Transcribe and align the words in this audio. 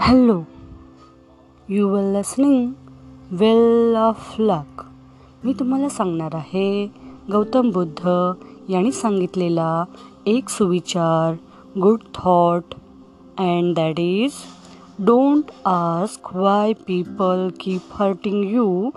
Hello 0.00 0.40
you 1.68 1.88
were 1.88 2.02
listening 2.12 2.72
well 3.30 3.96
of 3.96 4.34
luck 4.38 4.82
मी 5.44 5.52
तुम्हाला 5.52 5.88
सांगणार 5.88 6.34
आहे 6.34 6.86
गौतम 7.32 7.70
बुद्ध 7.70 8.08
यांनी 8.68 8.92
सांगितलेला 8.92 9.84
एक 10.26 10.48
सुविचार 10.48 11.34
good 11.80 12.00
thought 12.14 12.74
and 13.38 13.74
that 13.76 14.00
is 14.00 14.32
don't 14.98 15.50
ask 15.64 16.34
why 16.36 16.72
people 16.86 17.48
keep 17.60 17.92
hurting 17.92 18.44
you 18.52 18.90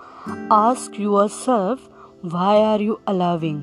ask 0.51 1.01
yourself 1.31 1.89
why 2.23 2.63
are 2.63 2.79
you 2.79 2.95
allowing 3.07 3.61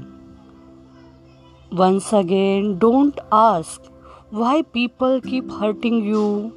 once 1.73 2.15
again 2.15 2.73
don't 2.79 3.21
ask 3.33 3.93
why 4.33 4.63
people 4.63 5.21
keep 5.21 5.51
hurting 5.51 6.03
you. 6.03 6.53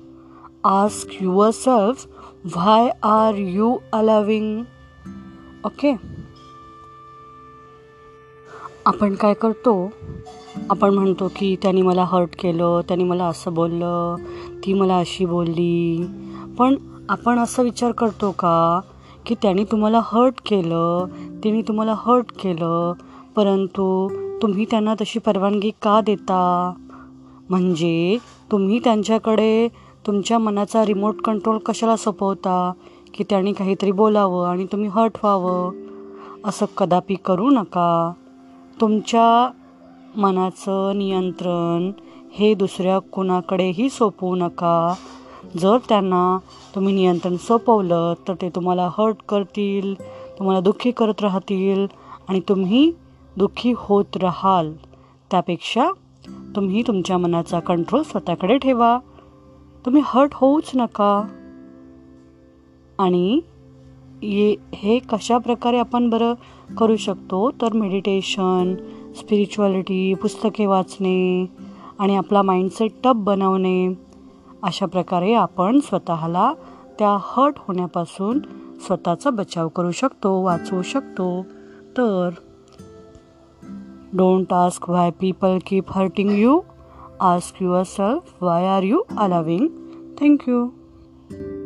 Ask 0.65 1.13
yourself, 1.21 2.07
why 2.57 2.89
are 3.03 3.37
you 3.37 3.69
allowing? 3.93 4.63
Okay 5.65 5.97
आपण 8.87 9.15
काय 9.15 9.35
करतो? 9.35 9.93
आपण 10.71 10.95
म्हणतो 10.95 11.29
की 11.37 11.57
त्यांनी 11.63 11.83
मला 11.83 12.05
hurt 12.05 12.43
केलं 12.43 12.81
त्यांनी 12.89 13.05
मला 13.05 13.25
असं 13.25 13.55
बोललं 13.55 14.17
ती 14.67 14.75
मला 14.75 14.99
अशी 14.99 15.25
बोलली. 15.25 16.07
पण 16.59 16.77
आपण 17.09 17.39
असा 17.39 17.63
विचार 17.63 17.93
करतो 17.93 18.31
का? 18.31 18.81
की 19.27 19.35
त्यांनी 19.35 19.65
तुम्हाला 19.65 20.01
हर्ट 20.05 20.35
केलं 20.47 21.07
तिने 21.45 21.63
तुम्हाला 21.63 21.95
हर्ट 21.99 22.33
केलं 22.41 22.93
परंतु 23.37 24.09
तुम्ही 24.43 24.65
त्यांना 24.65 24.95
तशी 24.95 25.19
परवानगी 25.19 25.71
का 25.71 26.01
देता? 26.01 26.73
म्हणजे 27.51 28.19
तुम्ही 28.53 28.79
त्यांच्याकडे 28.79 29.69
तुमच्या 30.07 30.39
मनाचा 30.39 30.85
रिमोट 30.85 31.17
कंट्रोल 31.23 31.59
कशाला 31.59 31.97
सोपवता? 31.97 32.73
की 33.15 33.25
त्यांनी 33.31 33.53
काहीतरी 33.53 33.93
बोलावं 33.93 34.49
आणि 34.49 34.65
तुम्ही 34.65 34.89
हर्ट 34.89 35.19
व्हावं? 35.23 35.73
असं 36.45 36.67
कदापि 36.77 37.15
करू 37.15 37.51
नका. 37.51 38.13
तुमच्या 38.81 39.51
मनाचं 40.21 40.99
नियंत्रण 40.99 41.91
हे 42.33 42.55
दुसऱ्या 42.55 42.99
कुणाकडेही 42.99 43.91
सोपवू 43.91 44.35
नका. 44.35 44.95
जर 45.59 45.79
त्यांना 45.89 46.39
तुम्ही 46.75 46.95
नियंत्रण 46.95 47.37
सोपवलं 47.37 48.15
तर 48.29 48.35
ते 48.35 48.49
तुम्हाला 48.49 48.89
हर्ट 48.99 49.17
करतील 49.29 49.95
तुम्हाला 50.39 50.61
दुःखी 50.61 50.91
करत 50.91 51.23
राहतील 51.23 51.87
आणि 52.29 52.41
तुम्ही 52.41 52.93
दुःखी 53.37 53.73
होत 53.77 54.17
राहाल. 54.17 54.73
त्यापेक्षा 55.31 55.91
तुम्ही 56.57 56.83
तुमच्या 56.87 57.19
मनाचा 57.19 57.61
कंट्रोल 57.61 58.03
स्वतःकडे 58.03 58.59
ठेवा. 58.59 58.99
तुम्ही 59.87 60.03
हर्ट 60.05 60.31
होऊच 60.35 60.71
नका. 60.75 61.27
आणि 62.99 63.41
ये 64.23 64.57
हे 64.75 64.99
कशा 64.99 65.39
प्रकारे 65.39 65.79
आपण 65.79 66.11
बरं 66.11 66.35
करू 66.79 66.97
शकतो? 66.97 67.51
तर 67.51 67.73
मेडिटेशन 67.73 68.75
स्पिरिच्युअलिटी 69.17 70.15
पुस्तके 70.15 70.67
वाचणे 70.67 71.47
आणि 71.99 72.17
आपला 72.17 72.43
माइंडसेट 72.43 72.91
टप 73.05 73.15
बनवणे 73.17 73.99
अशा 74.63 74.87
प्रकारे 74.87 75.35
आपण 75.35 75.81
स्वतःला 75.81 76.53
त्या 76.99 77.17
हर्ट 77.21 77.55
होण्यापासून 77.59 78.39
स्वतःचा 78.87 79.31
बचाव 79.31 79.69
करू 79.69 79.91
शकतो 79.91 80.43
वाचवू 80.43 80.83
शकतो. 80.83 81.43
तर 81.97 82.31
don't 84.13 84.53
ask 84.53 84.91
why 84.91 85.11
people 85.21 85.59
keep 85.67 85.85
hurting 85.91 86.31
you 86.31 86.61
ask 87.31 87.61
yourself 87.61 88.35
why 88.39 88.63
are 88.65 88.85
you 88.85 89.05
allowing? 89.17 89.71
Thank 90.19 90.47
you. 90.47 91.62